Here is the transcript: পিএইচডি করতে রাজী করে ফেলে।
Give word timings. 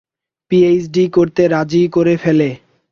পিএইচডি 0.51 1.03
করতে 1.09 1.43
রাজী 1.47 1.81
করে 1.87 2.13
ফেলে। 2.17 2.49